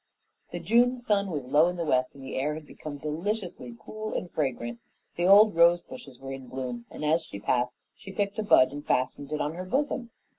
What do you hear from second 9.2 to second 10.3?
it on her bosom.